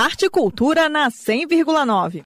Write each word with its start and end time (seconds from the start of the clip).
Arte 0.00 0.24
e 0.24 0.30
Cultura 0.30 0.88
na 0.88 1.10
100,9. 1.10 2.22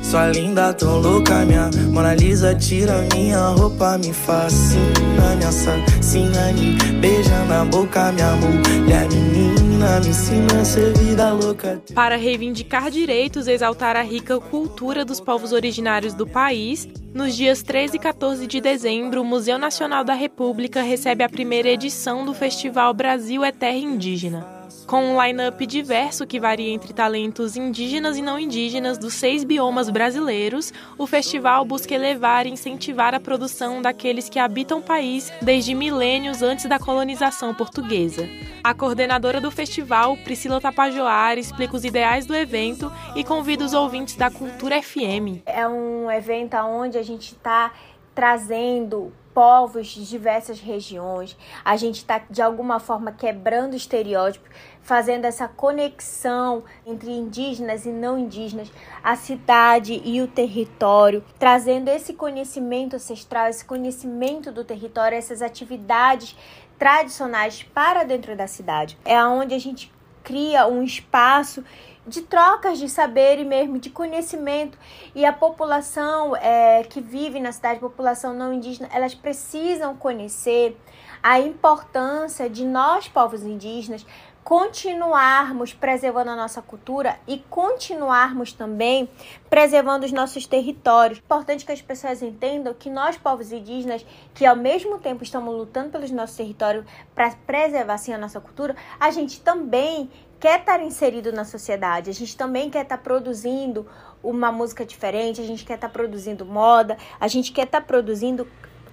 Sua 0.00 0.28
linda, 0.28 0.72
tão 0.72 1.00
louca, 1.00 1.44
minha 1.44 1.68
Mona 1.90 2.14
Lisa 2.14 2.54
tira 2.54 3.04
minha 3.12 3.48
roupa, 3.48 3.98
me 3.98 4.12
fascina, 4.12 5.34
me 5.36 5.44
assassina, 5.44 6.52
me 6.52 6.76
beija 7.00 7.44
na 7.46 7.64
boca, 7.64 8.12
minha 8.12 8.30
mulher 8.36 9.08
menina, 9.08 9.98
me 9.98 10.08
ensina 10.10 10.60
a 10.60 10.64
ser 10.64 10.96
vida 10.96 11.32
louca. 11.32 11.82
Para 11.92 12.14
reivindicar 12.14 12.92
direitos 12.92 13.48
e 13.48 13.52
exaltar 13.54 13.96
a 13.96 14.02
rica 14.02 14.38
cultura 14.38 15.04
dos 15.04 15.18
povos 15.18 15.50
originários 15.50 16.14
do 16.14 16.28
país, 16.28 16.88
nos 17.12 17.34
dias 17.34 17.60
13 17.60 17.96
e 17.96 17.98
14 17.98 18.46
de 18.46 18.60
dezembro, 18.60 19.22
o 19.22 19.24
Museu 19.24 19.58
Nacional 19.58 20.04
da 20.04 20.14
República 20.14 20.80
recebe 20.80 21.24
a 21.24 21.28
primeira 21.28 21.70
edição 21.70 22.24
do 22.24 22.32
Festival 22.32 22.94
Brasil 22.94 23.42
é 23.42 23.50
Terra 23.50 23.78
Indígena. 23.78 24.57
Com 24.88 25.04
um 25.04 25.22
line-up 25.22 25.66
diverso 25.66 26.26
que 26.26 26.40
varia 26.40 26.72
entre 26.72 26.94
talentos 26.94 27.58
indígenas 27.58 28.16
e 28.16 28.22
não 28.22 28.38
indígenas 28.38 28.96
dos 28.96 29.12
seis 29.12 29.44
biomas 29.44 29.90
brasileiros, 29.90 30.72
o 30.96 31.06
festival 31.06 31.62
busca 31.62 31.94
elevar 31.94 32.46
e 32.46 32.50
incentivar 32.50 33.14
a 33.14 33.20
produção 33.20 33.82
daqueles 33.82 34.30
que 34.30 34.38
habitam 34.38 34.78
o 34.78 34.82
país 34.82 35.30
desde 35.42 35.74
milênios 35.74 36.40
antes 36.40 36.64
da 36.64 36.78
colonização 36.78 37.52
portuguesa. 37.54 38.26
A 38.64 38.72
coordenadora 38.72 39.42
do 39.42 39.50
festival, 39.50 40.16
Priscila 40.24 40.58
Tapajoar, 40.58 41.36
explica 41.36 41.76
os 41.76 41.84
ideais 41.84 42.24
do 42.24 42.34
evento 42.34 42.90
e 43.14 43.22
convida 43.22 43.66
os 43.66 43.74
ouvintes 43.74 44.16
da 44.16 44.30
Cultura 44.30 44.80
FM. 44.80 45.42
É 45.44 45.68
um 45.68 46.10
evento 46.10 46.56
onde 46.56 46.96
a 46.96 47.02
gente 47.02 47.32
está 47.32 47.72
trazendo 48.18 49.12
povos 49.32 49.86
de 49.86 50.04
diversas 50.04 50.58
regiões, 50.58 51.36
a 51.64 51.76
gente 51.76 51.98
está 51.98 52.20
de 52.28 52.42
alguma 52.42 52.80
forma 52.80 53.12
quebrando 53.12 53.76
estereótipos, 53.76 54.50
fazendo 54.82 55.24
essa 55.24 55.46
conexão 55.46 56.64
entre 56.84 57.12
indígenas 57.12 57.86
e 57.86 57.90
não 57.90 58.18
indígenas, 58.18 58.72
a 59.04 59.14
cidade 59.14 60.02
e 60.04 60.20
o 60.20 60.26
território, 60.26 61.24
trazendo 61.38 61.86
esse 61.86 62.12
conhecimento 62.12 62.96
ancestral, 62.96 63.46
esse 63.46 63.64
conhecimento 63.64 64.50
do 64.50 64.64
território, 64.64 65.16
essas 65.16 65.40
atividades 65.40 66.36
tradicionais 66.76 67.62
para 67.62 68.02
dentro 68.02 68.34
da 68.34 68.48
cidade. 68.48 68.98
É 69.04 69.22
onde 69.22 69.54
a 69.54 69.60
gente 69.60 69.92
cria 70.28 70.68
um 70.68 70.82
espaço 70.82 71.64
de 72.06 72.20
trocas 72.20 72.78
de 72.78 72.86
saber 72.86 73.38
e 73.38 73.46
mesmo 73.46 73.78
de 73.78 73.88
conhecimento. 73.88 74.76
E 75.14 75.24
a 75.24 75.32
população 75.32 76.36
é, 76.36 76.84
que 76.84 77.00
vive 77.00 77.40
na 77.40 77.50
cidade, 77.50 77.80
população 77.80 78.34
não 78.34 78.52
indígena, 78.52 78.90
elas 78.92 79.14
precisam 79.14 79.96
conhecer 79.96 80.78
a 81.22 81.40
importância 81.40 82.48
de 82.50 82.66
nós, 82.66 83.08
povos 83.08 83.42
indígenas, 83.42 84.04
continuarmos 84.44 85.74
preservando 85.74 86.30
a 86.30 86.36
nossa 86.36 86.62
cultura 86.62 87.18
e 87.26 87.38
continuarmos 87.50 88.52
também 88.52 89.08
preservando 89.50 90.06
os 90.06 90.12
nossos 90.12 90.46
territórios. 90.46 91.18
Importante 91.18 91.64
que 91.64 91.72
as 91.72 91.82
pessoas 91.82 92.22
entendam 92.22 92.72
que 92.72 92.88
nós, 92.88 93.16
povos 93.16 93.52
indígenas, 93.52 94.04
que 94.34 94.46
ao 94.46 94.56
mesmo 94.56 94.98
tempo 94.98 95.22
estamos 95.22 95.54
lutando 95.54 95.90
pelos 95.90 96.10
nossos 96.10 96.36
territórios 96.36 96.84
para 97.14 97.30
preservar 97.46 97.94
assim 97.94 98.12
a 98.12 98.18
nossa 98.18 98.40
cultura, 98.40 98.74
a 98.98 99.10
gente 99.10 99.40
também 99.40 100.10
quer 100.40 100.60
estar 100.60 100.80
inserido 100.82 101.32
na 101.32 101.44
sociedade, 101.44 102.10
a 102.10 102.14
gente 102.14 102.36
também 102.36 102.70
quer 102.70 102.84
estar 102.84 102.98
produzindo 102.98 103.86
uma 104.22 104.52
música 104.52 104.84
diferente, 104.84 105.40
a 105.40 105.44
gente 105.44 105.64
quer 105.64 105.74
estar 105.74 105.88
produzindo 105.88 106.44
moda, 106.44 106.96
a 107.20 107.28
gente 107.28 107.52
quer 107.52 107.64
estar 107.64 107.80
produzindo 107.80 108.46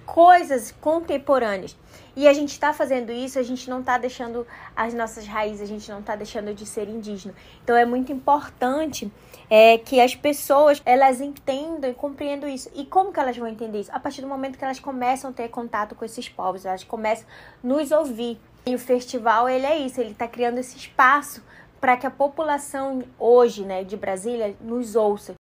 coisas 0.06 0.72
contemporâneas. 0.80 1.76
E 2.14 2.26
a 2.26 2.32
gente 2.32 2.52
está 2.52 2.72
fazendo 2.72 3.12
isso, 3.12 3.38
a 3.38 3.42
gente 3.42 3.68
não 3.68 3.80
está 3.80 3.98
deixando 3.98 4.46
as 4.74 4.94
nossas 4.94 5.26
raízes, 5.26 5.60
a 5.60 5.66
gente 5.66 5.90
não 5.90 5.98
está 5.98 6.16
deixando 6.16 6.54
de 6.54 6.64
ser 6.64 6.88
indígena. 6.88 7.34
Então 7.62 7.76
é 7.76 7.84
muito 7.84 8.10
importante 8.10 9.12
é, 9.50 9.76
que 9.76 10.00
as 10.00 10.14
pessoas 10.14 10.80
elas 10.86 11.20
entendam 11.20 11.90
e 11.90 11.94
compreendam 11.94 12.48
isso. 12.48 12.70
E 12.74 12.86
como 12.86 13.12
que 13.12 13.20
elas 13.20 13.36
vão 13.36 13.46
entender 13.46 13.80
isso? 13.80 13.90
A 13.92 14.00
partir 14.00 14.22
do 14.22 14.28
momento 14.28 14.56
que 14.56 14.64
elas 14.64 14.80
começam 14.80 15.30
a 15.30 15.32
ter 15.32 15.48
contato 15.48 15.94
com 15.94 16.04
esses 16.06 16.26
povos, 16.28 16.64
elas 16.64 16.84
começam 16.84 17.26
a 17.62 17.66
nos 17.66 17.90
ouvir. 17.90 18.38
E 18.64 18.74
o 18.74 18.78
festival, 18.78 19.48
ele 19.48 19.66
é 19.66 19.76
isso, 19.78 20.00
ele 20.00 20.12
está 20.12 20.26
criando 20.26 20.58
esse 20.58 20.76
espaço 20.76 21.42
para 21.80 21.96
que 21.96 22.06
a 22.06 22.10
população 22.10 23.02
hoje, 23.18 23.62
né, 23.62 23.84
de 23.84 23.96
Brasília, 23.96 24.56
nos 24.60 24.96
ouça. 24.96 25.34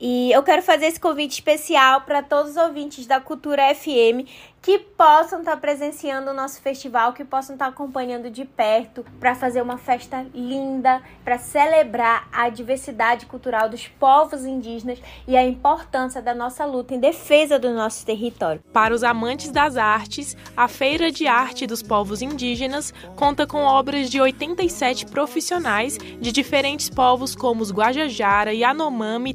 E 0.00 0.32
eu 0.32 0.42
quero 0.42 0.62
fazer 0.62 0.86
esse 0.86 0.98
convite 0.98 1.32
especial 1.32 2.00
para 2.00 2.22
todos 2.22 2.52
os 2.52 2.56
ouvintes 2.56 3.06
da 3.06 3.20
Cultura 3.20 3.72
FM 3.74 4.26
que 4.62 4.78
possam 4.78 5.40
estar 5.40 5.52
tá 5.52 5.56
presenciando 5.56 6.30
o 6.30 6.34
nosso 6.34 6.62
festival, 6.62 7.12
que 7.12 7.24
possam 7.24 7.56
estar 7.56 7.66
tá 7.66 7.70
acompanhando 7.70 8.30
de 8.30 8.44
perto 8.44 9.04
para 9.18 9.34
fazer 9.34 9.60
uma 9.60 9.76
festa 9.76 10.24
linda, 10.32 11.02
para 11.24 11.36
celebrar 11.36 12.28
a 12.32 12.48
diversidade 12.48 13.26
cultural 13.26 13.68
dos 13.68 13.88
povos 13.88 14.44
indígenas 14.44 15.00
e 15.26 15.36
a 15.36 15.44
importância 15.44 16.22
da 16.22 16.32
nossa 16.32 16.64
luta 16.64 16.94
em 16.94 17.00
defesa 17.00 17.58
do 17.58 17.74
nosso 17.74 18.06
território. 18.06 18.62
Para 18.72 18.94
os 18.94 19.02
amantes 19.02 19.50
das 19.50 19.76
artes, 19.76 20.36
a 20.56 20.68
Feira 20.68 21.10
de 21.10 21.26
Arte 21.26 21.66
dos 21.66 21.82
Povos 21.82 22.22
Indígenas 22.22 22.94
conta 23.16 23.46
com 23.48 23.64
obras 23.64 24.08
de 24.08 24.20
87 24.20 25.06
profissionais 25.06 25.98
de 25.98 26.30
diferentes 26.30 26.88
povos 26.88 27.34
como 27.34 27.62
os 27.62 27.72
Guajajara, 27.72 28.54
Yanomami, 28.54 29.34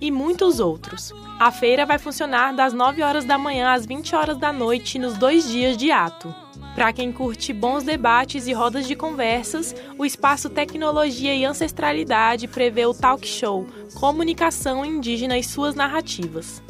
E 0.00 0.10
muitos 0.10 0.60
outros. 0.60 1.12
A 1.38 1.50
feira 1.50 1.84
vai 1.84 1.98
funcionar 1.98 2.52
das 2.52 2.72
9 2.72 3.02
horas 3.02 3.24
da 3.24 3.36
manhã 3.36 3.72
às 3.72 3.84
20 3.84 4.14
horas 4.14 4.38
da 4.38 4.52
noite 4.52 4.98
nos 4.98 5.18
dois 5.18 5.50
dias 5.50 5.76
de 5.76 5.90
ato. 5.90 6.32
Para 6.74 6.92
quem 6.92 7.12
curte 7.12 7.52
bons 7.52 7.82
debates 7.82 8.46
e 8.46 8.52
rodas 8.52 8.86
de 8.86 8.94
conversas, 8.94 9.74
o 9.98 10.04
espaço 10.04 10.50
Tecnologia 10.50 11.34
e 11.34 11.44
Ancestralidade 11.44 12.46
prevê 12.46 12.86
o 12.86 12.94
talk 12.94 13.26
show 13.26 13.66
Comunicação 13.94 14.84
Indígena 14.84 15.38
e 15.38 15.42
suas 15.42 15.74
narrativas. 15.74 16.62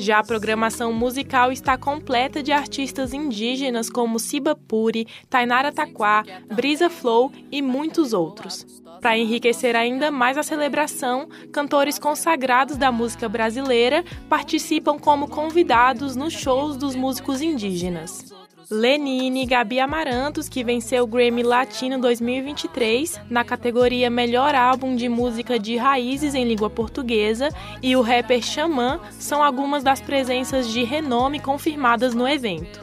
Já 0.00 0.20
a 0.20 0.24
programação 0.24 0.94
musical 0.94 1.52
está 1.52 1.76
completa 1.76 2.42
de 2.42 2.52
artistas 2.52 3.12
indígenas 3.12 3.90
como 3.90 4.18
Siba 4.18 4.56
Puri, 4.56 5.06
Tainara 5.28 5.70
Taquá, 5.70 6.24
Brisa 6.50 6.88
Flow 6.88 7.30
e 7.52 7.60
muitos 7.60 8.14
outros. 8.14 8.64
Para 9.02 9.18
enriquecer 9.18 9.76
ainda 9.76 10.10
mais 10.10 10.38
a 10.38 10.42
celebração, 10.42 11.28
cantores 11.52 11.98
consagrados 11.98 12.78
da 12.78 12.90
música 12.90 13.28
brasileira 13.28 14.02
participam 14.26 14.98
como 14.98 15.28
convidados 15.28 16.16
nos 16.16 16.32
shows 16.32 16.78
dos 16.78 16.96
músicos 16.96 17.42
indígenas. 17.42 18.39
Lenine 18.70 19.46
Gabi 19.46 19.80
Amarantos, 19.80 20.48
que 20.48 20.62
venceu 20.62 21.02
o 21.02 21.06
Grammy 21.06 21.42
Latino 21.42 22.00
2023 22.00 23.20
na 23.28 23.42
categoria 23.42 24.08
Melhor 24.08 24.54
Álbum 24.54 24.94
de 24.94 25.08
Música 25.08 25.58
de 25.58 25.76
Raízes 25.76 26.36
em 26.36 26.44
Língua 26.44 26.70
Portuguesa, 26.70 27.48
e 27.82 27.96
o 27.96 28.00
rapper 28.00 28.40
Xamã 28.40 29.00
são 29.18 29.42
algumas 29.42 29.82
das 29.82 30.00
presenças 30.00 30.68
de 30.68 30.84
renome 30.84 31.40
confirmadas 31.40 32.14
no 32.14 32.28
evento. 32.28 32.78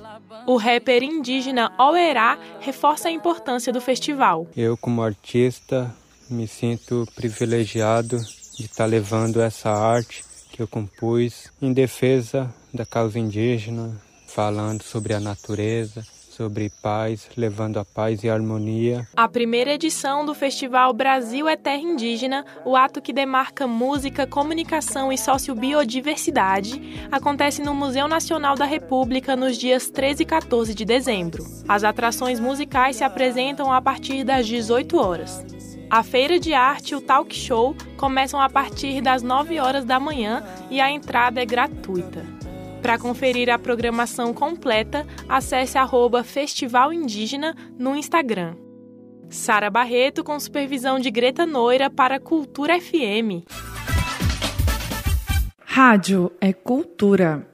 O 0.46 0.58
rapper 0.58 1.03
indígena 1.03 1.72
Oerá 1.80 2.38
reforça 2.59 3.08
a 3.08 3.12
importância 3.12 3.72
do 3.72 3.80
festival. 3.80 4.46
Eu, 4.58 4.76
como 4.76 5.02
artista, 5.02 5.96
me 6.30 6.50
sinto 6.50 7.08
privilegiado 7.16 8.18
de 8.58 8.66
estar 8.66 8.86
levando 8.86 9.40
essa 9.40 9.70
arte 9.70 10.26
que 10.52 10.62
eu 10.62 10.68
compus 10.68 11.50
em 11.62 11.72
defesa 11.72 12.53
da 12.74 12.86
causa 12.86 13.18
indígena, 13.18 13.96
falando 14.28 14.84
sobre 14.84 15.14
a 15.14 15.20
natureza, 15.20 16.06
sobre 16.38 16.70
paz, 16.84 17.28
levando 17.36 17.80
a 17.80 17.86
paz 17.86 18.24
e 18.24 18.30
a 18.30 18.34
harmonia. 18.36 19.08
A 19.16 19.28
primeira 19.28 19.74
edição 19.74 20.24
do 20.24 20.36
Festival 20.36 20.94
Brasil 20.94 21.48
é 21.48 21.56
Terra 21.56 21.82
Indígena, 21.82 22.46
o 22.64 22.76
ato 22.76 23.02
que 23.02 23.12
demarca 23.12 23.66
música, 23.66 24.28
comunicação 24.28 25.12
e 25.12 25.18
sociobiodiversidade, 25.18 27.10
acontece 27.12 27.64
no 27.64 27.74
Museu 27.74 28.08
Nacional 28.08 28.56
da 28.56 28.66
República 28.66 29.36
nos 29.36 29.58
dias 29.58 29.90
13 29.90 30.22
e 30.22 30.26
14 30.28 30.76
de 30.76 30.86
dezembro. 30.86 31.44
As 31.68 31.84
atrações 31.84 32.40
musicais 32.40 32.97
se 32.97 33.03
apresentam 33.03 33.73
a 33.73 33.82
partir 33.82 34.23
das 34.23 34.46
18 34.46 34.96
horas. 34.96 35.44
A 35.90 36.03
feira 36.03 36.38
de 36.38 36.53
arte 36.53 36.91
e 36.91 36.96
o 36.96 37.02
talk 37.02 37.34
show 37.34 37.73
começam 37.96 38.40
a 38.40 38.50
partir 38.50 39.02
das 39.02 39.23
9 39.23 39.58
horas 39.59 39.85
da 39.85 40.00
manhã 40.00 40.44
e 40.70 40.80
a 40.80 40.91
entrada 40.91 41.41
é 41.41 41.46
gratuita. 41.46 42.36
Para 42.87 42.97
conferir 42.97 43.49
a 43.49 43.59
programação 43.59 44.34
completa, 44.34 45.05
acesse 45.28 45.78
arroba 45.78 46.23
Festival 46.23 46.93
Indígena 46.93 47.53
no 47.78 47.97
Instagram. 47.97 48.55
Sara 49.29 49.69
Barreto 49.69 50.23
com 50.23 50.39
supervisão 50.39 50.97
de 50.97 51.11
Greta 51.11 51.45
Noira 51.45 51.89
para 51.89 52.17
Cultura 52.17 52.79
FM. 52.79 53.43
Rádio 55.59 56.31
é 56.39 56.53
cultura. 56.53 57.45